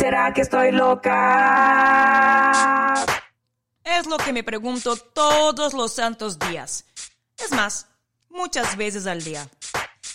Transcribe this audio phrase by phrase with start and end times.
[0.00, 1.14] ¿Será que estoy loca?
[3.84, 6.86] Es lo que me pregunto todos los santos días.
[7.36, 7.86] Es más,
[8.30, 9.46] muchas veces al día.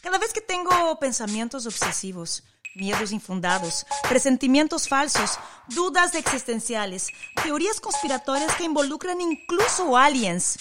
[0.02, 2.44] Cada vez que tengo pensamientos obsesivos,
[2.74, 5.38] miedos infundados, presentimientos falsos,
[5.68, 7.10] dudas existenciales,
[7.44, 10.58] teorías conspiratorias que involucran incluso aliens.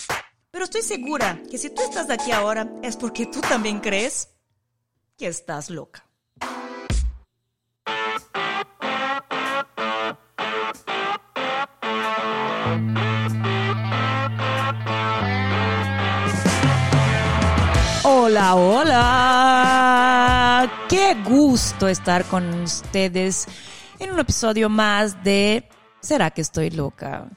[0.50, 4.28] Pero estoy segura que si tú estás aquí ahora es porque tú también crees
[5.16, 6.04] que estás loca.
[18.34, 20.26] Hola, hola.
[20.88, 23.46] Qué gusto estar con ustedes
[24.00, 25.68] en un episodio más de
[26.00, 27.28] ¿Será que estoy loca?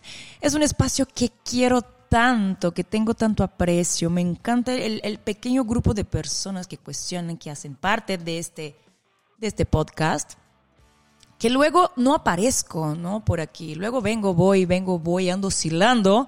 [0.42, 4.10] Es un espacio que quiero tanto, que tengo tanto aprecio.
[4.10, 8.76] Me encanta el, pequeño grupo de personas que cuestionan, que hacen parte de este,
[9.38, 10.34] de este podcast.
[11.38, 13.24] Que luego no aparezco, ¿no?
[13.24, 13.76] Por aquí.
[13.76, 16.28] Luego vengo, voy, vengo, voy, ando oscilando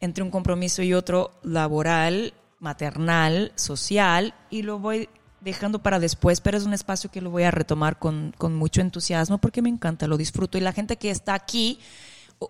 [0.00, 2.34] entre un compromiso y otro laboral
[2.66, 5.08] maternal, social, y lo voy
[5.40, 8.80] dejando para después, pero es un espacio que lo voy a retomar con, con mucho
[8.80, 10.58] entusiasmo porque me encanta, lo disfruto.
[10.58, 11.78] Y la gente que está aquí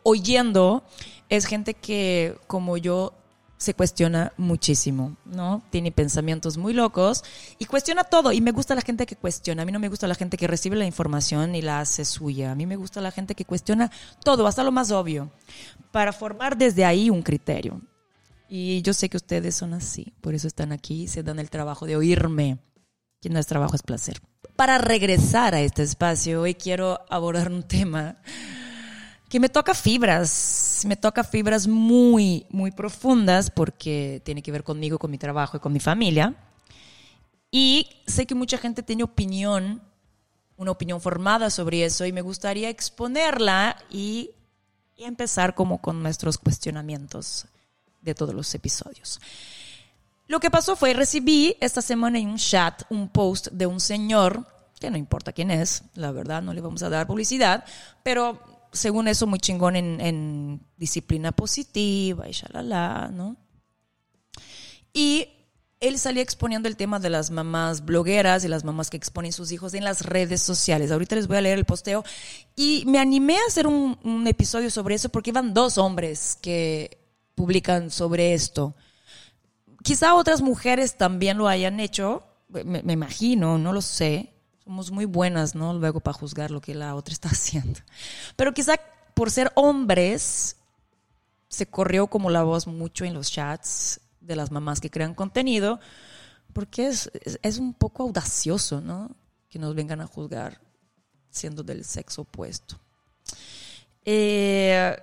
[0.03, 0.83] oyendo
[1.29, 3.13] es gente que, como yo,
[3.59, 5.63] se cuestiona muchísimo, ¿no?
[5.71, 7.23] Tiene pensamientos muy locos
[7.59, 8.33] y cuestiona todo.
[8.33, 9.63] Y me gusta la gente que cuestiona.
[9.63, 12.53] A mí no me gusta la gente que recibe la información y la hace suya.
[12.53, 13.91] A mí me gusta la gente que cuestiona
[14.25, 15.31] todo, hasta lo más obvio,
[15.91, 17.83] para formar desde ahí un criterio.
[18.49, 21.87] Y yo sé que ustedes son así, por eso están aquí, se dan el trabajo
[21.87, 22.59] de oírme,
[23.21, 24.21] que no es trabajo, es placer.
[24.55, 28.17] Para regresar a este espacio, hoy quiero abordar un tema
[29.29, 34.99] que me toca fibras, me toca fibras muy, muy profundas porque tiene que ver conmigo,
[34.99, 36.35] con mi trabajo y con mi familia.
[37.51, 39.83] Y sé que mucha gente tiene opinión,
[40.57, 44.31] una opinión formada sobre eso y me gustaría exponerla y,
[44.95, 47.47] y empezar como con nuestros cuestionamientos
[48.07, 49.21] de todos los episodios.
[50.29, 54.47] Lo que pasó fue, recibí esta semana en un chat un post de un señor,
[54.81, 57.65] que no importa quién es, la verdad, no le vamos a dar publicidad,
[58.03, 58.41] pero
[58.73, 63.37] según eso muy chingón en, disciplina positiva y shalala, ¿no?
[64.93, 65.29] Y
[65.81, 69.53] él salía exponiendo el tema de las mamás blogueras y las mamás que exponen sus
[69.53, 70.91] hijos en las redes sociales.
[70.91, 72.03] Ahorita les voy a leer el posteo.
[72.55, 77.06] Y me animé a hacer un, un episodio sobre eso porque iban dos hombres que
[77.37, 78.75] publican sobre esto.
[79.85, 84.33] Quizá otras mujeres también lo hayan hecho, me, imagino, no lo sé.
[84.65, 85.75] Somos muy buenas, ¿no?
[85.75, 87.79] Luego para juzgar lo que la otra está haciendo.
[88.35, 88.81] Pero quizá
[89.15, 90.57] por ser hombres,
[91.49, 95.79] se corrió como la voz mucho en los chats de las mamás que crean contenido,
[96.53, 97.11] porque es,
[97.43, 99.15] es un poco audacioso, ¿no?
[99.49, 100.61] Que nos vengan a juzgar
[101.31, 102.81] siendo del sexo opuesto.
[104.05, 104.97] Eh,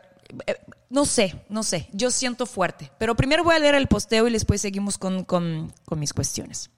[0.89, 2.91] no sé, no sé, yo siento fuerte.
[2.99, 6.69] Pero primero voy a leer el posteo y después seguimos con, mis cuestiones.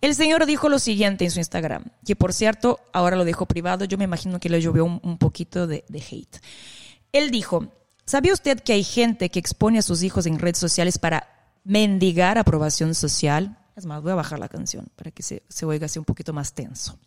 [0.00, 3.84] El señor dijo lo siguiente en su Instagram, que por cierto, ahora lo dejo privado,
[3.84, 6.38] yo me imagino que le llovió un, poquito de, de, hate.
[7.12, 7.72] Él dijo,
[8.04, 11.28] ¿sabía usted que hay gente que expone a sus hijos en redes sociales para
[11.64, 13.58] mendigar aprobación social?
[13.74, 16.32] Es más, voy a bajar la canción para que se, se oiga así un poquito
[16.32, 16.98] más tenso.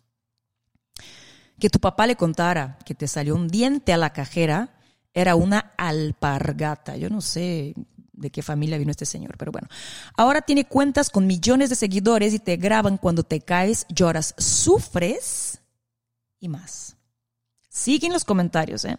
[1.58, 4.75] Que tu papá le contara que te salió un diente a la cajera
[5.16, 6.98] era una alpargata.
[6.98, 7.74] Yo no sé
[8.12, 9.66] de qué familia vino este señor, pero bueno.
[10.14, 15.62] Ahora tiene cuentas con millones de seguidores y te graban cuando te caes, lloras, sufres
[16.38, 16.96] y más.
[17.70, 18.98] Sigue en los comentarios, ¿eh?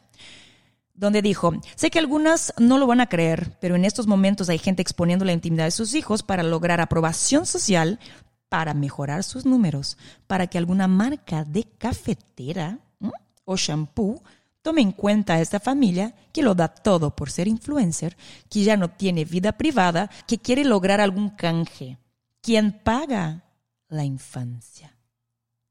[0.95, 4.57] Donde dijo, sé que algunas no lo van a creer, pero en estos momentos hay
[4.57, 7.99] gente exponiendo la intimidad de sus hijos para lograr aprobación social,
[8.49, 12.79] para mejorar sus números, para que alguna marca de cafetera
[13.45, 14.23] o shampoo
[14.67, 18.17] Tome en cuenta a esta familia que lo da todo por ser influencer,
[18.49, 21.97] que ya no tiene vida privada, que quiere lograr algún canje.
[22.41, 23.45] ¿Quién paga?
[23.87, 24.93] La infancia.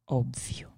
[0.06, 0.72] Obvio.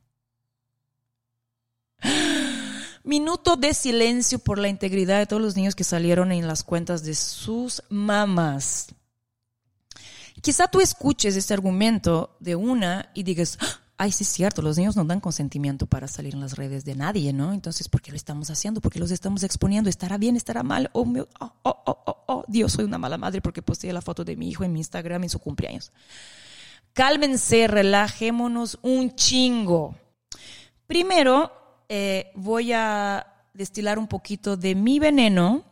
[3.04, 7.04] Minuto de silencio por la integridad de todos los niños que salieron en las cuentas
[7.04, 8.96] de sus mamás.
[10.42, 13.60] Quizá tú escuches este argumento de una y digas,
[13.98, 16.94] ay, sí es cierto, los niños no dan consentimiento para salir en las redes de
[16.94, 17.52] nadie, ¿no?
[17.52, 18.80] Entonces, ¿por qué lo estamos haciendo?
[18.80, 19.90] ¿Por qué los estamos exponiendo?
[19.90, 20.36] ¿Estará bien?
[20.36, 20.88] ¿Estará mal?
[20.92, 24.24] Oh, oh, oh, oh, oh, oh, Dios, soy una mala madre porque posteé la foto
[24.24, 25.92] de mi hijo en mi Instagram en su cumpleaños.
[26.92, 29.96] Cálmense, relajémonos un chingo.
[30.86, 31.52] Primero,
[31.88, 35.64] eh, voy a destilar un poquito de mi veneno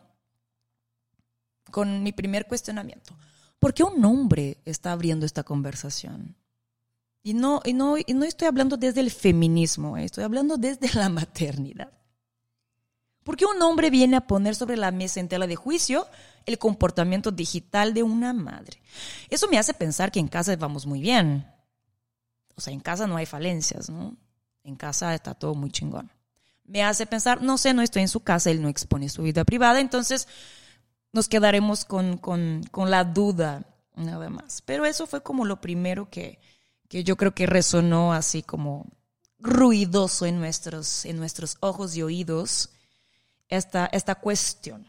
[1.70, 3.16] con mi primer cuestionamiento.
[3.60, 6.36] ¿Por qué un hombre está abriendo esta conversación?
[7.26, 10.96] Y no, y no, y no estoy hablando desde el feminismo, eh, estoy hablando desde
[10.96, 11.90] la maternidad.
[13.24, 16.06] ¿Por qué un hombre viene a poner sobre la mesa en tela de juicio
[16.44, 18.80] el comportamiento digital de una madre?
[19.28, 21.52] Eso me hace pensar que en casa vamos muy bien.
[22.54, 24.16] O sea, en casa no hay falencias, ¿no?
[24.62, 26.12] En casa está todo muy chingón.
[26.62, 29.42] Me hace pensar, no sé, no estoy en su casa, él no expone su vida
[29.42, 30.28] privada, entonces
[31.12, 33.64] nos quedaremos con, con, con la duda,
[33.96, 34.62] nada más.
[34.62, 36.38] Pero eso fue como lo primero que,
[36.88, 38.86] que yo creo que resonó así como
[39.38, 42.70] ruidoso en nuestros, en nuestros ojos y oídos
[43.48, 44.86] esta, esta cuestión.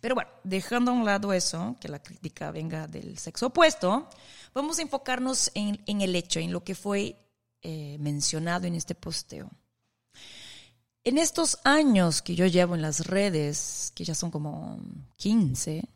[0.00, 4.08] Pero bueno, dejando a un lado eso, que la crítica venga del sexo opuesto,
[4.52, 7.16] vamos a enfocarnos en, en el hecho, en lo que fue
[7.62, 9.50] eh, mencionado en este posteo.
[11.04, 14.78] En estos años que yo llevo en las redes, que ya son como
[15.16, 15.88] 15,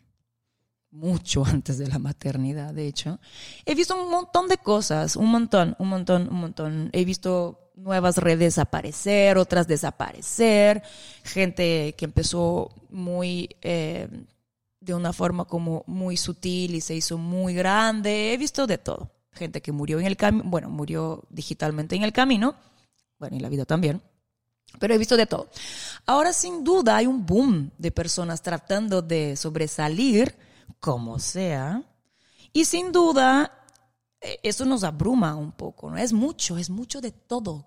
[0.91, 3.19] mucho antes de la maternidad, de hecho,
[3.65, 6.91] he visto un montón de cosas, un montón, un montón, un montón.
[6.93, 10.83] He visto nuevas redes aparecer, otras desaparecer,
[11.23, 14.09] gente que empezó muy eh,
[14.81, 18.33] de una forma como muy sutil y se hizo muy grande.
[18.33, 19.11] He visto de todo.
[19.33, 22.57] Gente que murió en el camino, bueno, murió digitalmente en el camino,
[23.19, 24.03] bueno, y la vida también.
[24.79, 25.49] Pero he visto de todo.
[26.07, 30.35] Ahora, sin duda, hay un boom de personas tratando de sobresalir,
[30.81, 31.83] como sea.
[32.53, 33.65] Y sin duda,
[34.21, 35.99] eh, eso nos abruma un poco, ¿no?
[35.99, 37.67] Es mucho, es mucho de todo.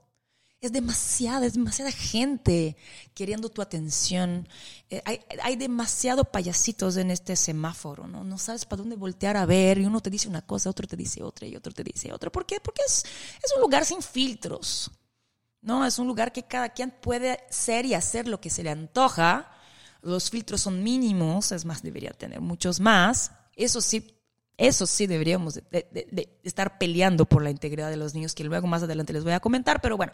[0.59, 2.77] Es demasiada, es demasiada gente
[3.15, 4.47] queriendo tu atención.
[4.91, 8.23] Eh, hay, hay demasiado payasitos en este semáforo, ¿no?
[8.23, 10.95] No sabes para dónde voltear a ver y uno te dice una cosa, otro te
[10.95, 12.31] dice otra y otro te dice otra.
[12.31, 12.59] ¿Por qué?
[12.59, 13.03] Porque es,
[13.43, 14.91] es un lugar sin filtros,
[15.61, 15.83] ¿no?
[15.83, 19.51] Es un lugar que cada quien puede ser y hacer lo que se le antoja.
[20.01, 23.31] Los filtros son mínimos, es más, debería tener muchos más.
[23.55, 24.15] Eso sí,
[24.57, 28.83] eso sí deberíamos de, estar peleando por la integridad de los niños, que luego más
[28.83, 30.13] adelante les voy a comentar, pero bueno,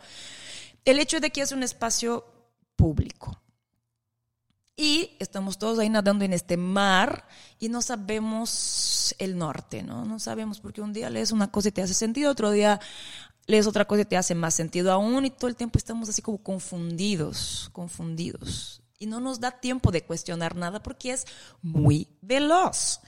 [0.86, 2.25] el hecho de que es un espacio
[2.75, 3.42] público.
[4.80, 10.06] Y estamos todos ahí nadando en este mar y no sabemos el norte, ¿no?
[10.06, 12.80] No sabemos porque un día lees una cosa y te hace sentido, otro día
[13.48, 16.22] lees otra cosa y te hace más sentido aún y todo el tiempo estamos así
[16.22, 18.83] como confundidos, confundidos.
[18.98, 21.26] Y no nos da tiempo de cuestionar nada porque es
[21.62, 23.02] muy veloz.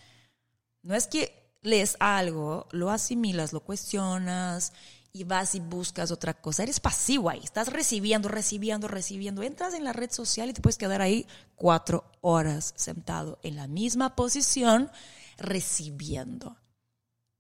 [0.82, 4.72] No es que lees algo, lo asimilas, lo cuestionas
[5.12, 6.64] y vas y buscas otra cosa.
[6.64, 9.44] Eres pasivo ahí, estás recibiendo, recibiendo, recibiendo.
[9.44, 11.26] Entras en la red social y te puedes quedar ahí
[11.56, 14.92] cuatro horas sentado en la misma posición
[15.38, 16.58] recibiendo,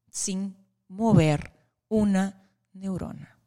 [0.09, 0.57] sin
[0.87, 1.53] mover
[1.87, 3.37] una neurona.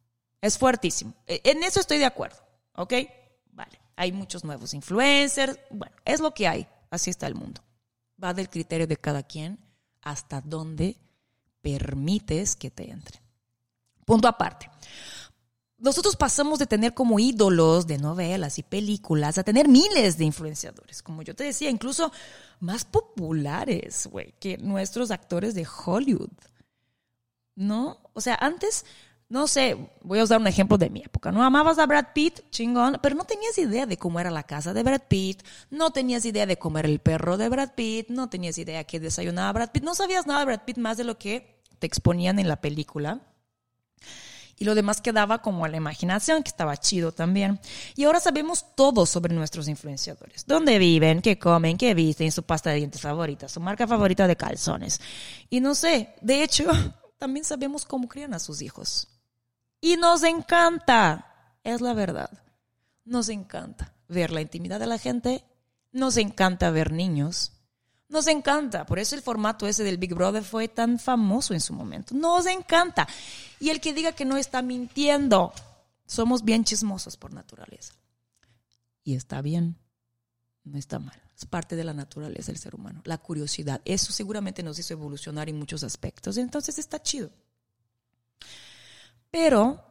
[0.40, 1.14] Es fuertísimo.
[1.26, 2.38] E, en eso estoy de acuerdo,
[2.74, 2.94] ¿ok?
[4.02, 5.60] Hay muchos nuevos influencers.
[5.70, 6.66] Bueno, es lo que hay.
[6.90, 7.62] Así está el mundo.
[8.20, 9.60] Va del criterio de cada quien
[10.00, 10.96] hasta dónde
[11.60, 13.22] permites que te entre.
[14.04, 14.68] Punto aparte.
[15.78, 21.00] Nosotros pasamos de tener como ídolos de novelas y películas a tener miles de influenciadores,
[21.00, 22.10] como yo te decía, incluso
[22.58, 26.32] más populares, güey, que nuestros actores de Hollywood.
[27.54, 28.00] ¿No?
[28.14, 28.84] O sea, antes
[29.32, 31.42] no sé, voy a usar un ejemplo de mi época, ¿no?
[31.42, 34.82] Amabas a Brad Pitt, chingón, pero no tenías idea de cómo era la casa de
[34.82, 38.58] Brad Pitt, no tenías idea de cómo era el perro de Brad Pitt, no tenías
[38.58, 41.62] idea que desayunaba Brad Pitt, no sabías nada de Brad Pitt más de lo que
[41.78, 43.22] te exponían en la película.
[44.58, 47.58] Y lo demás quedaba como a la imaginación, que estaba chido también.
[47.96, 50.44] Y ahora sabemos todo sobre nuestros influenciadores.
[50.46, 54.36] Dónde viven, qué comen, qué visten, su pasta de dientes favorita, su marca favorita de
[54.36, 55.00] calzones.
[55.48, 56.66] Y no sé, de hecho,
[57.18, 59.08] también sabemos cómo crían a sus hijos.
[59.82, 62.30] Y nos encanta, es la verdad.
[63.04, 65.44] Nos encanta ver la intimidad de la gente,
[65.90, 67.50] nos encanta ver niños,
[68.08, 68.86] nos encanta.
[68.86, 72.14] Por eso el formato ese del Big Brother fue tan famoso en su momento.
[72.14, 73.08] Nos encanta.
[73.58, 75.52] Y el que diga que no está mintiendo,
[76.06, 77.94] somos bien chismosos por naturaleza.
[79.02, 79.76] Y está bien,
[80.62, 81.20] no está mal.
[81.36, 83.80] Es parte de la naturaleza del ser humano, la curiosidad.
[83.84, 86.36] Eso seguramente nos hizo evolucionar en muchos aspectos.
[86.36, 87.32] Entonces está chido.
[89.32, 89.82] Pero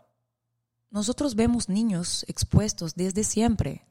[0.91, 3.85] nosotros vemos niños expuestos desde siempre.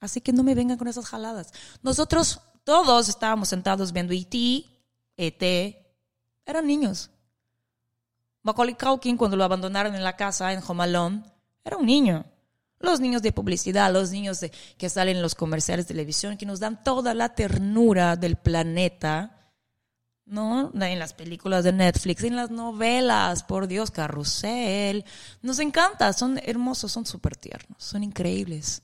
[0.00, 1.52] Así que no me vengan con esas jaladas.
[1.82, 4.64] Nosotros todos estábamos sentados viendo E.T.,
[5.16, 5.76] E.T.,
[6.46, 7.10] eran niños.
[8.42, 11.22] Macaulay Culkin, cuando lo abandonaron en la casa en Home
[11.62, 12.24] era un niño.
[12.78, 16.46] Los niños de publicidad, los niños de, que salen en los comerciales de televisión, que
[16.46, 19.39] nos dan toda la ternura del planeta,
[20.30, 20.72] ¿no?
[20.74, 25.04] En las películas de Netflix, en las novelas, por Dios, Carrusel.
[25.42, 28.82] Nos encanta, son hermosos, son súper tiernos, son increíbles.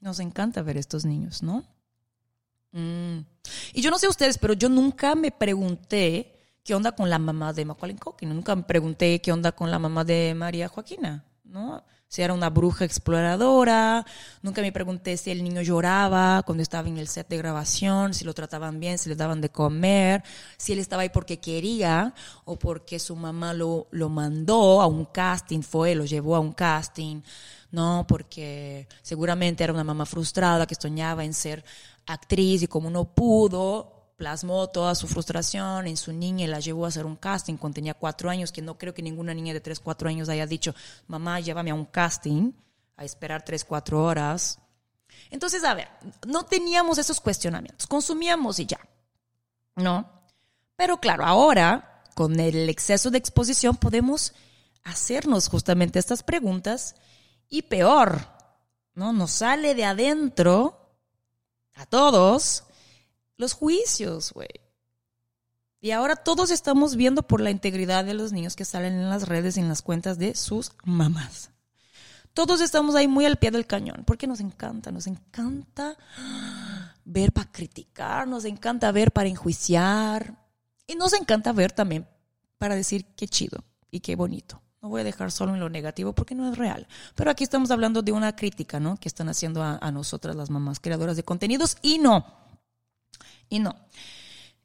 [0.00, 1.64] Nos encanta ver estos niños, ¿no?
[2.72, 3.20] Mm.
[3.72, 7.52] Y yo no sé ustedes, pero yo nunca me pregunté ¿qué onda con la mamá
[7.52, 8.28] de Macaulay Culkin?
[8.28, 11.82] Nunca me pregunté qué onda con la mamá de María Joaquina, ¿no?
[12.10, 14.04] Si era una bruja exploradora,
[14.42, 18.24] nunca me pregunté si el niño lloraba cuando estaba en el set de grabación, si
[18.24, 20.24] lo trataban bien, si le daban de comer,
[20.56, 22.12] si él estaba ahí porque quería
[22.46, 26.50] o porque su mamá lo, lo mandó a un casting, fue, lo llevó a un
[26.50, 27.22] casting,
[27.70, 28.04] ¿no?
[28.08, 31.64] Porque seguramente era una mamá frustrada que soñaba en ser
[32.06, 36.84] actriz y como no pudo, plasmó toda su frustración en su niña y la llevó
[36.84, 39.62] a hacer un casting cuando tenía cuatro años, que no creo que ninguna niña de
[39.62, 40.74] tres, cuatro años haya dicho,
[41.06, 42.52] mamá, llévame a un casting,
[42.98, 44.58] a esperar tres, cuatro horas.
[45.30, 45.88] Entonces, a ver,
[46.26, 48.80] no teníamos esos cuestionamientos, consumíamos y ya,
[49.76, 50.06] ¿no?
[50.76, 54.34] Pero claro, ahora, con el exceso de exposición, podemos
[54.84, 56.94] hacernos justamente estas preguntas
[57.48, 58.20] y peor,
[58.92, 59.14] ¿no?
[59.14, 60.90] Nos sale de adentro
[61.72, 62.64] a todos
[63.40, 64.48] los juicios, güey.
[65.80, 69.26] Y ahora todos estamos viendo por la integridad de los niños que salen en las
[69.26, 71.50] redes y en las cuentas de sus mamás.
[72.34, 75.96] Todos estamos ahí muy al pie del cañón, porque nos encanta, nos encanta
[77.04, 80.36] ver para criticar, nos encanta ver para enjuiciar
[80.86, 82.06] y nos encanta ver también
[82.58, 84.62] para decir qué chido y qué bonito.
[84.82, 86.86] No voy a dejar solo en lo negativo porque no es real.
[87.14, 88.96] Pero aquí estamos hablando de una crítica, ¿no?
[88.96, 92.40] Que están haciendo a, a nosotras las mamás creadoras de contenidos y no
[93.50, 93.76] y no.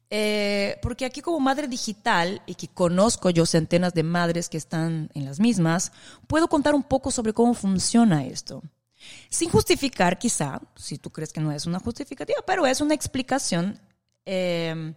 [0.08, 5.10] Eh, porque aquí como madre digital, y que conozco yo centenas de madres que están
[5.14, 5.92] en las mismas,
[6.26, 8.62] puedo contar un poco sobre cómo funciona esto.
[9.28, 13.78] Sin justificar, quizá, si tú crees que no es una justificativa, pero es una explicación
[14.24, 14.94] eh,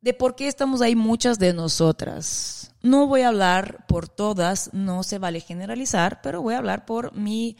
[0.00, 2.74] de por qué estamos ahí muchas de nosotras.
[2.82, 7.14] No voy a hablar por todas, no se vale generalizar, pero voy a hablar por
[7.14, 7.56] mi,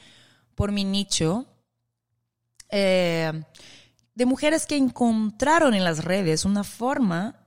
[0.54, 1.46] por mi nicho.
[2.70, 3.44] Eh,
[4.14, 7.46] de mujeres que encontraron en las redes una forma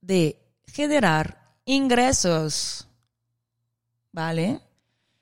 [0.00, 2.88] de generar ingresos.
[4.12, 4.60] ¿Vale?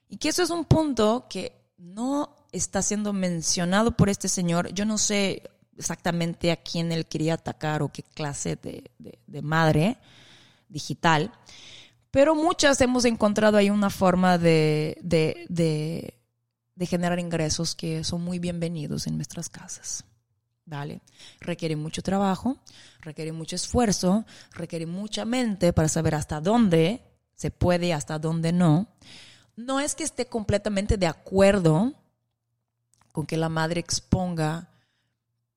[0.08, 4.72] Y que eso es un punto que no está siendo mencionado por este señor.
[4.74, 5.42] Yo no sé
[5.76, 9.96] exactamente a quién él quería atacar o qué clase de, madre
[10.68, 11.32] digital,
[12.10, 14.98] pero muchas hemos encontrado ahí una forma de,
[16.80, 20.04] generar ingresos que son muy bienvenidos en nuestras casas.
[20.64, 21.02] ¿Vale?
[21.40, 22.58] Requiere mucho trabajo,
[23.00, 27.02] requiere mucho esfuerzo, requiere mucha mente para saber hasta dónde
[27.34, 28.88] se puede y hasta dónde no.
[29.56, 31.94] No es que esté completamente de acuerdo
[33.12, 34.70] con que la madre exponga,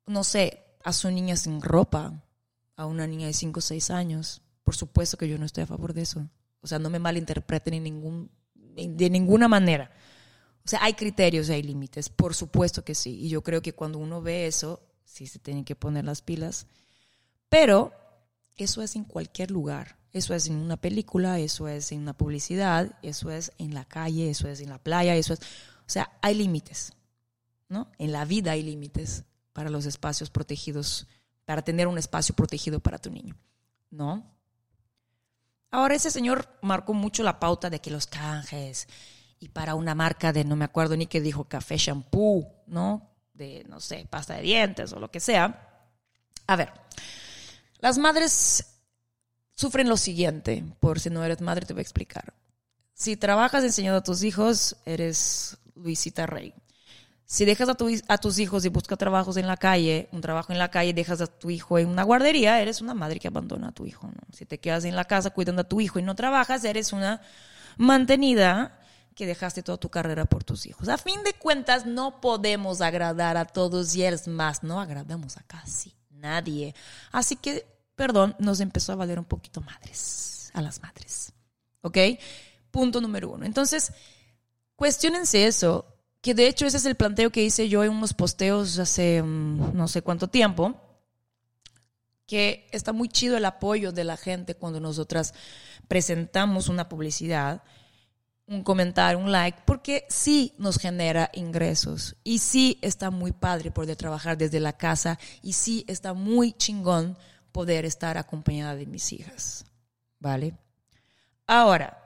[0.06, 2.24] no sé, a su niña sin ropa,
[2.76, 4.42] a una niña de 5 o 6 años.
[4.64, 6.28] Por supuesto que yo no estoy a favor de eso.
[6.62, 7.84] O sea, no me malinterpreten
[8.54, 9.92] de ninguna manera.
[10.66, 13.20] O sea, hay criterios, hay límites, por supuesto que sí.
[13.20, 16.68] Y yo creo que cuando uno ve eso, sí se tienen que poner las pilas.
[17.50, 17.94] Pero
[18.58, 19.98] eso es en cualquier lugar.
[20.12, 24.30] Eso es en una película, eso es en una publicidad, eso es en la calle,
[24.30, 25.40] eso es en la playa, eso es...
[25.40, 26.94] O sea, hay límites,
[27.70, 27.92] ¿no?
[27.98, 31.08] En la vida hay límites para los espacios protegidos,
[31.44, 33.36] para tener un espacio protegido para tu niño,
[33.92, 34.36] ¿no?
[35.70, 38.88] Ahora ese señor marcó mucho la pauta de que los canjes
[39.40, 43.15] y para una marca de, no me acuerdo ni qué dijo, café shampoo, ¿no?
[43.36, 45.84] De, no sé, pasta de dientes o lo que sea.
[46.48, 46.72] A ver,
[47.80, 48.66] las madres
[49.56, 52.34] sufren lo siguiente, por si no eres madre te voy a explicar.
[52.94, 56.54] Si trabajas enseñando a tus hijos, eres Luisita Rey.
[57.26, 57.76] Si dejas a,
[58.08, 61.22] a tus hijos y buscas trabajos en la calle, un trabajo en la calle, dejas
[61.22, 64.12] a tu hijo en una guardería, eres una madre que abandona a tu hijo.
[64.32, 67.22] Si te quedas en la casa cuidando a tu hijo y no trabajas, eres una
[67.78, 68.80] mantenida
[69.16, 70.90] que dejaste toda tu carrera por tus hijos.
[70.90, 75.44] A fin de cuentas, no podemos agradar a todos y es más, no agradamos a
[75.44, 76.76] casi nadie.
[77.12, 81.32] Así que, perdón, nos empezó a valer un poquito madres, a las madres.
[81.82, 81.98] ¿Ok?
[82.72, 83.46] Punto número uno.
[83.46, 83.94] Entonces,
[84.76, 85.86] cuestionense eso,
[86.22, 89.76] que de hecho ese es el planteo que hice yo en unos posteos hace mm,
[89.76, 90.76] no sé cuánto tiempo,
[92.26, 95.34] que está muy chido el apoyo de la gente cuando nosotras
[95.88, 97.64] presentamos una publicidad
[98.48, 103.96] un comentario, un like, porque sí nos genera ingresos y sí está muy padre poder
[103.96, 107.18] trabajar desde la casa y sí está muy chingón
[107.52, 109.66] poder estar acompañada de mis hijas,
[110.20, 110.56] ¿vale?
[111.48, 111.98] Ahora,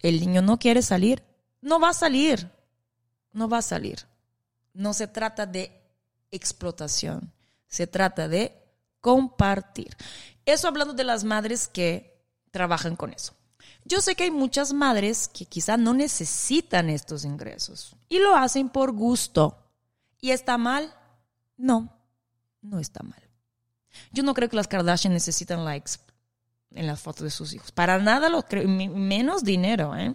[0.00, 1.22] el niño no quiere salir,
[1.60, 2.50] no va a salir,
[3.32, 4.06] no va a salir.
[4.72, 5.72] No se trata de
[6.30, 7.32] explotación,
[7.66, 8.56] se trata de
[9.00, 9.96] compartir.
[10.44, 13.34] Eso hablando de las madres que trabajan con eso.
[13.90, 18.68] Yo sé que hay muchas madres que quizá no necesitan estos ingresos y lo hacen
[18.68, 19.58] por gusto.
[20.20, 20.94] ¿Y está mal?
[21.56, 21.92] No,
[22.62, 23.20] no está mal.
[24.12, 25.94] Yo no creo que las Kardashian necesitan likes
[26.70, 27.72] en las fotos de sus hijos.
[27.72, 30.14] Para nada lo creo, menos dinero, ¿eh?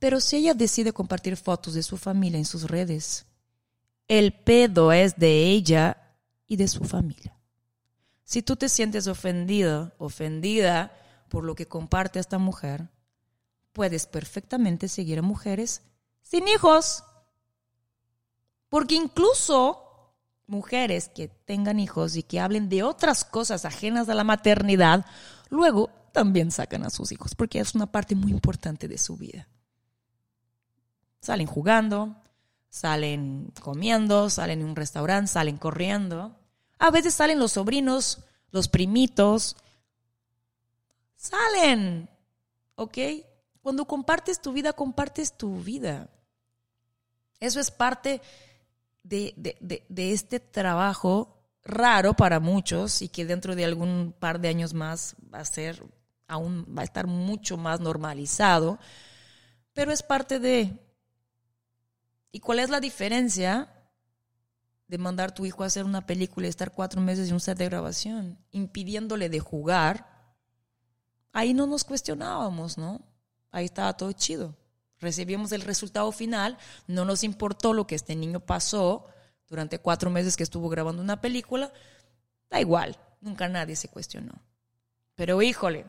[0.00, 3.26] Pero si ella decide compartir fotos de su familia en sus redes,
[4.08, 6.16] el pedo es de ella
[6.48, 7.38] y de su familia.
[8.24, 10.90] Si tú te sientes ofendido, ofendida
[11.28, 12.88] por lo que comparte esta mujer,
[13.72, 15.82] puedes perfectamente seguir a mujeres
[16.22, 17.04] sin hijos.
[18.68, 19.84] Porque incluso
[20.46, 25.06] mujeres que tengan hijos y que hablen de otras cosas ajenas a la maternidad,
[25.50, 29.48] luego también sacan a sus hijos, porque es una parte muy importante de su vida.
[31.20, 32.16] Salen jugando,
[32.68, 36.36] salen comiendo, salen en un restaurante, salen corriendo.
[36.78, 39.56] A veces salen los sobrinos, los primitos.
[41.24, 42.10] Salen,
[42.74, 42.98] ¿ok?
[43.62, 46.10] Cuando compartes tu vida, compartes tu vida.
[47.40, 48.20] Eso es parte
[49.02, 49.34] de,
[49.96, 55.38] este trabajo raro para muchos y que dentro de algún par de años más va
[55.38, 55.82] a ser
[56.26, 58.78] aún va a estar mucho más normalizado,
[59.72, 60.78] pero es parte de
[62.32, 63.72] ¿Y cuál es la diferencia
[64.88, 67.40] de mandar a tu hijo a hacer una película y estar cuatro meses en un
[67.40, 70.13] set de grabación, impidiéndole de jugar?
[71.34, 73.02] Ahí no nos cuestionábamos, ¿no?
[73.50, 74.56] Ahí estaba todo chido
[75.04, 79.06] recibimos el resultado final, no nos importó lo que este niño pasó
[79.48, 81.72] durante cuatro meses que estuvo grabando una película,
[82.50, 84.32] da igual, nunca nadie se cuestionó.
[85.14, 85.86] Pero híjole,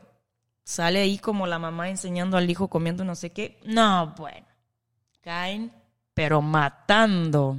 [0.62, 3.58] sale ahí como la mamá enseñando al hijo comiendo no sé qué.
[3.64, 4.46] No, bueno,
[5.20, 5.72] caen,
[6.14, 7.56] pero matando.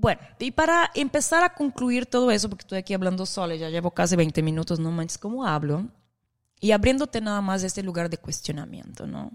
[0.00, 3.90] Bueno, y para empezar a concluir todo eso, porque estoy aquí hablando sola, ya llevo
[3.90, 5.88] casi 20 minutos, no manches, ¿cómo hablo?
[6.60, 9.32] y abriéndote nada más este lugar de cuestionamiento, ¿no?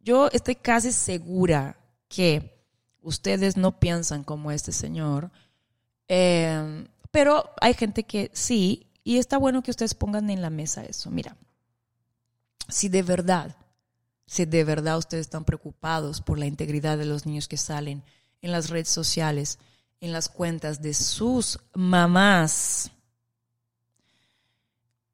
[0.00, 1.76] Yo estoy casi segura
[2.08, 2.62] que
[3.02, 5.30] ustedes no piensan como este señor,
[6.06, 10.84] eh, pero hay gente que sí, y está bueno que ustedes pongan en la mesa
[10.84, 11.10] eso.
[11.10, 11.36] Mira,
[12.68, 13.56] si de verdad,
[14.26, 18.04] si de verdad ustedes están preocupados por la integridad de los niños que salen
[18.40, 19.58] en las redes sociales,
[20.00, 22.90] en las cuentas de sus mamás,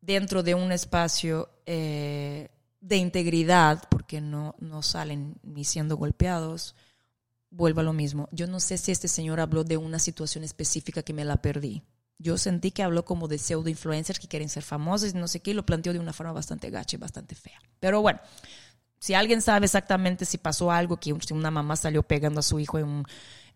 [0.00, 2.48] dentro de un espacio eh,
[2.80, 6.74] de integridad, porque no, no salen ni siendo golpeados,
[7.50, 8.28] vuelvo a lo mismo.
[8.32, 11.82] Yo no sé si este señor habló de una situación específica que me la perdí.
[12.18, 15.40] Yo sentí que habló como de pseudo influencers que quieren ser famosos y no sé
[15.40, 17.60] qué, y lo planteó de una forma bastante gacha y bastante fea.
[17.80, 18.20] Pero bueno,
[18.98, 22.78] si alguien sabe exactamente si pasó algo, que una mamá salió pegando a su hijo
[22.78, 23.04] en,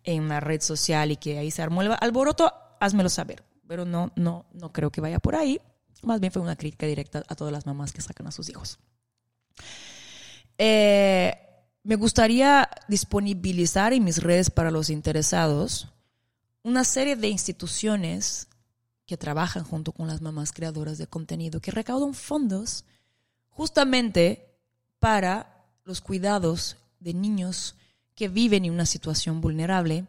[0.04, 3.42] en una red social y que ahí se armó el alboroto, házmelo saber.
[3.66, 5.60] Pero no, no, no creo que vaya por ahí.
[6.02, 8.78] Más bien fue una crítica directa a todas las mamás que sacan a sus hijos.
[10.56, 11.36] Eh,
[11.82, 15.88] me gustaría disponibilizar en mis redes para los interesados
[16.62, 18.48] una serie de instituciones
[19.06, 22.84] que trabajan junto con las mamás creadoras de contenido, que recaudan fondos
[23.48, 24.54] justamente
[24.98, 27.74] para los cuidados de niños
[28.18, 30.04] que viven en una situación vulnerable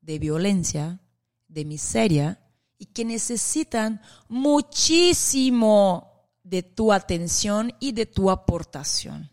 [0.00, 0.98] de violencia,
[1.46, 2.40] de miseria
[2.78, 6.10] y que necesitan muchísimo
[6.42, 9.30] de tu atención y de tu aportación.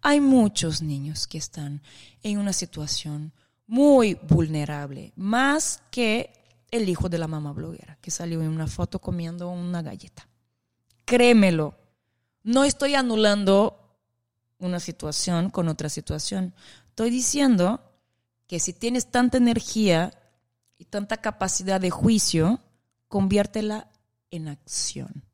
[0.00, 1.82] Hay muchos niños que están
[2.24, 3.32] en una situación
[3.68, 6.32] muy vulnerable, más que
[6.72, 10.28] el hijo de la mamá bloguera que salió en una foto comiendo una galleta.
[11.04, 11.76] Créemelo,
[12.42, 13.84] no estoy anulando
[14.58, 16.54] una situación con otra situación.
[16.94, 17.80] Estoy diciendo
[18.46, 20.12] que si tienes tanta energía
[20.78, 22.60] y tanta capacidad de juicio,
[23.08, 23.90] conviértela
[24.30, 25.24] en acción.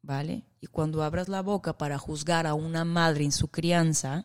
[0.00, 0.46] ¿Vale?
[0.62, 4.24] Y cuando abras la boca para juzgar a una madre en su crianza,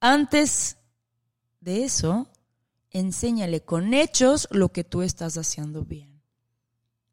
[0.00, 0.78] antes
[1.60, 2.28] de eso,
[2.90, 6.20] enséñale con hechos lo que tú estás haciendo bien.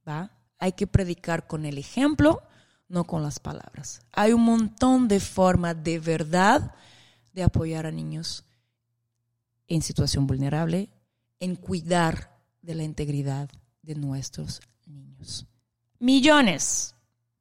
[0.09, 0.31] ¿Va?
[0.57, 2.41] Hay que predicar con el ejemplo,
[2.87, 4.01] no con las palabras.
[4.11, 6.73] Hay un montón de formas de verdad
[7.33, 8.45] de apoyar a niños
[9.67, 10.89] en situación vulnerable,
[11.39, 13.49] en cuidar de la integridad
[13.81, 15.45] de nuestros niños.
[15.99, 16.95] Millones.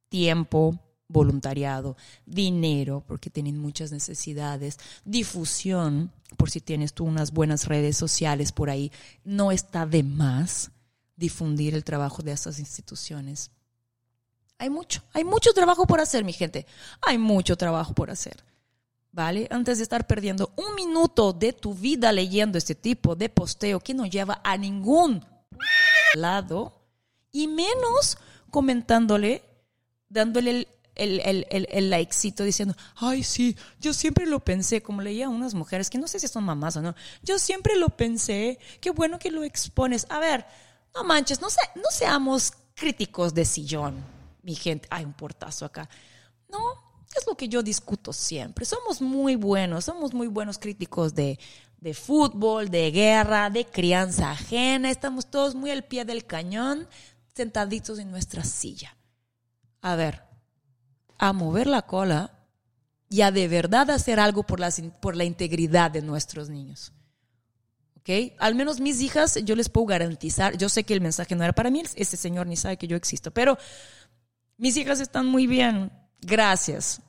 [0.09, 7.97] Tiempo, voluntariado, dinero, porque tienen muchas necesidades, difusión, por si tienes tú unas buenas redes
[7.97, 8.91] sociales por ahí,
[9.23, 10.71] no está de más
[11.15, 13.51] difundir el trabajo de estas instituciones.
[14.57, 16.65] Hay mucho, hay mucho trabajo por hacer, mi gente.
[17.01, 18.43] Hay mucho trabajo por hacer.
[19.13, 19.47] ¿Vale?
[19.51, 23.93] Antes de estar perdiendo un minuto de tu vida leyendo este tipo de posteo que
[23.93, 25.25] no lleva a ningún
[26.15, 26.81] lado
[27.31, 28.17] y menos
[28.49, 29.43] comentándole,
[30.09, 35.29] dándole el, el, el, el, likecito diciendo, ay, sí, yo siempre lo pensé, como leía
[35.29, 38.91] unas mujeres que no sé si son mamás o no, yo siempre lo pensé, qué
[38.91, 40.05] bueno que lo expones.
[40.09, 40.45] A ver,
[40.93, 44.03] no manches, no, no seamos críticos de sillón,
[44.41, 44.87] mi gente.
[44.91, 45.89] Hay un portazo acá.
[46.49, 46.82] No,
[47.19, 48.65] es lo que yo discuto siempre.
[48.65, 51.39] Somos muy buenos, somos muy buenos críticos de,
[51.79, 54.89] de fútbol, de guerra, de crianza ajena.
[54.89, 56.87] Estamos todos muy al pie del cañón,
[57.35, 58.95] sentaditos en nuestra silla.
[59.81, 60.23] A ver,
[61.17, 62.31] a mover la cola
[63.09, 64.71] y a de verdad hacer algo por la,
[65.01, 66.93] por la integridad de nuestros niños.
[67.97, 68.33] ¿Ok?
[68.39, 71.53] Al menos mis hijas, yo les puedo garantizar, yo sé que el mensaje no era
[71.53, 73.57] para mí, ese señor ni sabe que yo existo, pero
[74.57, 75.91] mis hijas están muy bien,
[76.25, 77.01] gracias.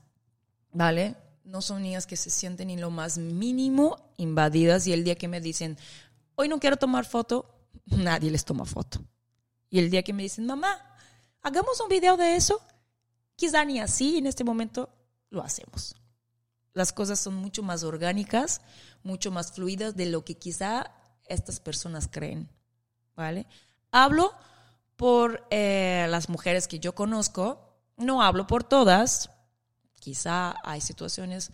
[0.72, 1.16] ¿Vale?
[1.44, 5.28] No son niñas que se sienten ni lo más mínimo invadidas y el día que
[5.28, 5.78] me dicen,
[6.34, 7.48] hoy no quiero tomar foto,
[7.86, 9.00] nadie les toma foto.
[9.70, 10.78] Y el día que me dicen, mamá,
[11.42, 12.60] hagamos un video de eso,
[13.36, 14.90] quizá ni así en este momento
[15.30, 15.96] lo hacemos.
[16.72, 18.60] Las cosas son mucho más orgánicas,
[19.02, 20.90] mucho más fluidas de lo que quizá
[21.26, 22.48] estas personas creen.
[23.14, 23.46] ¿Vale?
[23.92, 24.32] Hablo
[24.96, 27.63] por eh, las mujeres que yo conozco,
[27.96, 29.30] no hablo por todas,
[30.00, 31.50] quizá hay situaciones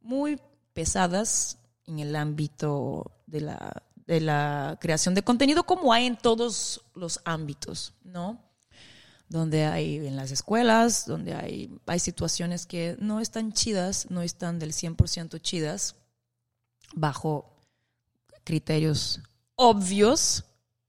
[0.00, 0.40] muy
[0.72, 6.82] pesadas en el ámbito de la, de la creación de contenido, como hay en todos
[6.94, 8.40] los ámbitos, ¿no?
[9.28, 14.58] Donde hay en las escuelas, donde hay, hay situaciones que no están chidas, no están
[14.58, 15.96] del 100% chidas,
[16.94, 17.56] bajo
[18.44, 19.20] criterios
[19.54, 20.44] obvios,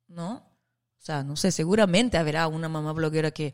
[0.08, 0.36] ¿no?
[0.36, 3.54] O sea, no sé, seguramente habrá una mamá bloguera que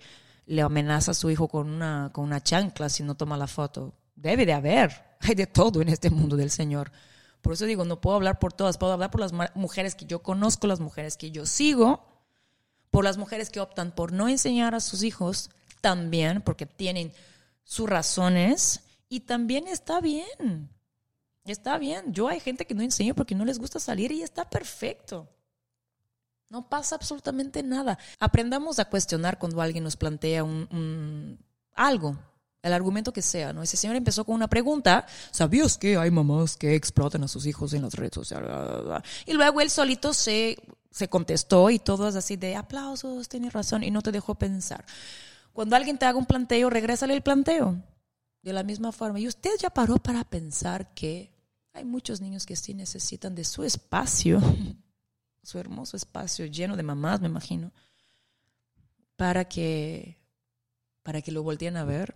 [0.50, 3.94] le amenaza a su hijo con una, con una chancla si no toma la foto.
[4.16, 5.16] Debe de haber.
[5.20, 6.92] Hay de todo en este mundo del Señor.
[7.42, 10.24] Por eso digo, no puedo hablar por todas, puedo hablar por las mujeres que yo
[10.24, 12.04] conozco, las mujeres que yo sigo,
[12.90, 17.14] por las mujeres que optan por no enseñar a sus hijos también, porque tienen
[17.64, 20.70] sus razones y también está bien.
[21.46, 22.12] Está bien.
[22.12, 25.30] Yo hay gente que no enseño porque no les gusta salir y está perfecto.
[26.50, 28.00] No pasa absolutamente nada.
[28.20, 31.38] Aprendamos a cuestionar cuando alguien nos plantea un,
[31.76, 32.18] algo,
[32.64, 33.62] el argumento que sea, ¿no?
[33.62, 37.74] Ese señor empezó con una pregunta, ¿sabías que hay mamás que explotan a sus hijos
[37.74, 38.52] en las redes sociales?
[39.28, 40.58] Y luego él solito se,
[40.90, 44.84] se contestó y todo es así de aplausos, tiene razón, y no te dejó pensar.
[45.54, 47.78] Cuando alguien te haga un planteo, regrésale el planteo.
[48.42, 49.20] De la misma forma.
[49.20, 51.32] Y usted ya paró para pensar que
[51.74, 54.42] hay muchos niños que sí necesitan de su espacio
[55.50, 57.74] su hermoso espacio lleno de mamás, me imagino,
[59.16, 60.18] para que,
[61.04, 62.16] para que lo volteen a ver.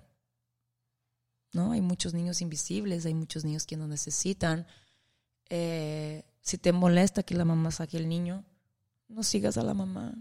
[1.52, 1.72] ¿No?
[1.72, 4.65] Hay muchos niños invisibles, hay muchos niños que no necesitan.
[5.50, 8.46] Eh, si te molesta que la mamá saque el niño,
[9.08, 10.13] no sigas a la mamá.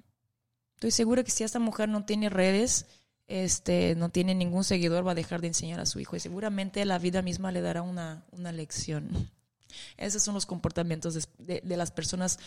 [0.74, 2.86] Estoy segura que si esta mujer no tiene redes,
[3.26, 6.84] este, no tiene ningún seguidor, va a dejar de enseñar a su hijo y seguramente
[6.84, 9.30] la vida misma le dará una, una lección.
[9.96, 12.38] Esos son los comportamientos de, de las personas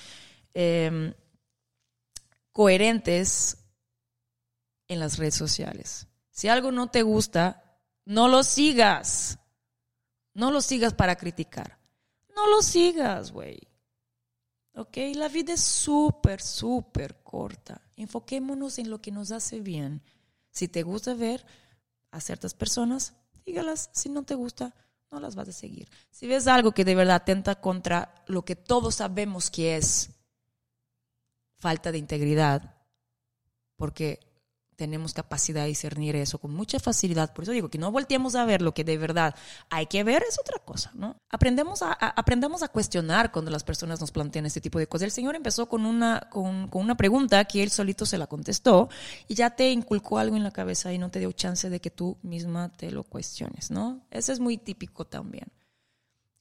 [0.57, 1.13] Em,
[2.53, 3.57] coherentes
[4.87, 6.07] en las redes sociales.
[6.31, 9.37] Si algo no te gusta, no lo sigas.
[10.33, 11.77] No lo sigas para criticar.
[12.33, 13.59] No lo sigas, güey.
[14.75, 14.97] ¿Ok?
[15.15, 17.81] La vida es súper, súper corta.
[17.97, 20.01] Enfoquémonos en lo que nos hace bien.
[20.51, 21.45] Si te gusta ver
[22.11, 23.13] a ciertas personas,
[23.43, 23.89] sígalas.
[23.91, 24.73] Si no te gusta,
[25.11, 25.89] no las vas a seguir.
[26.11, 30.14] Si ves algo que de verdad atenta contra lo que todos sabemos que es
[31.65, 32.75] falta de integridad,
[33.75, 34.19] porque
[34.75, 37.33] tenemos capacidad de discernir eso con mucha facilidad.
[37.33, 39.33] Por eso digo que no volteemos a ver lo que de verdad
[39.71, 41.19] hay que ver, es otra cosa, ¿no?
[41.27, 45.05] Aprendemos a, aprendamos a cuestionar cuando las personas nos plantean este tipo de cosas.
[45.05, 48.89] El Señor empezó con una, con, con, una pregunta que él solito se la contestó
[49.27, 51.89] y ya te inculcó algo en la cabeza y no te dio chance de que
[51.89, 54.05] tú misma te lo cuestiones, ¿no?
[54.11, 55.47] Eso es muy típico también.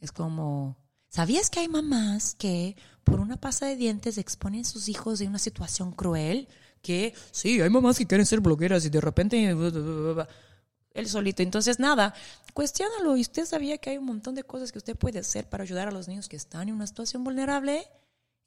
[0.00, 0.76] Es como,
[1.14, 2.74] ¿Sabías que hay mamás que
[3.04, 6.48] por una pasta de dientes exponen a sus hijos en una situación cruel?
[6.82, 9.48] Que sí, hay mamás que quieren ser blogueras y de repente
[10.90, 11.44] él solito.
[11.44, 12.14] Entonces, nada,
[12.52, 13.16] cuestiónalo.
[13.16, 15.86] ¿Y usted sabía que hay un montón de cosas que usted puede hacer para ayudar
[15.86, 17.86] a los niños que están en una situación vulnerable?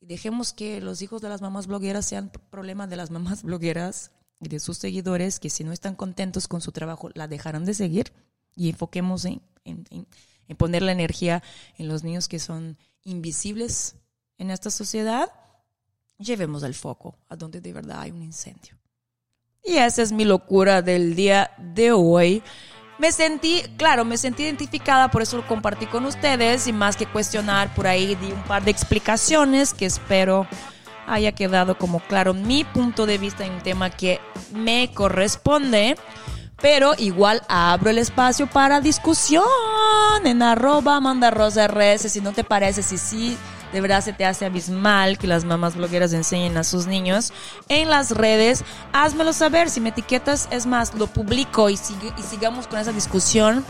[0.01, 4.11] Y dejemos que los hijos de las mamás blogueras sean problemas de las mamás blogueras
[4.41, 7.73] y de sus seguidores, que si no están contentos con su trabajo, la dejarán de
[7.73, 8.11] seguir.
[8.57, 10.07] Y enfoquemos en en
[10.55, 11.43] poner la energía
[11.77, 13.95] en los niños que son invisibles
[14.37, 15.31] en esta sociedad,
[16.17, 18.77] llevemos el foco a donde de verdad hay un incendio.
[19.63, 22.41] Y esa es mi locura del día de hoy.
[22.99, 27.05] Me sentí, claro, me sentí identificada, por eso lo compartí con ustedes y más que
[27.05, 30.47] cuestionar, por ahí di un par de explicaciones que espero
[31.05, 34.19] haya quedado como claro mi punto de vista en un tema que
[34.53, 35.95] me corresponde
[36.61, 39.45] pero igual abro el espacio para discusión
[40.25, 43.37] en arroba manda rosa rs si no te parece, si sí
[43.71, 47.33] de verdad se te hace abismal que las mamás blogueras enseñen a sus niños
[47.67, 49.69] en las redes, házmelo saber.
[49.69, 53.65] Si me etiquetas, es más, lo publico y, y sigamos con esa discusión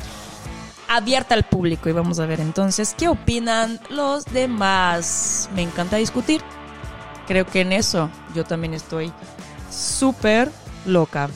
[0.87, 5.49] abierta al público y vamos a ver entonces qué opinan los demás.
[5.55, 6.41] Me encanta discutir.
[7.27, 9.11] Creo que en eso yo también estoy
[9.69, 10.51] súper
[10.85, 11.29] loca.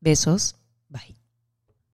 [0.00, 0.61] Besos.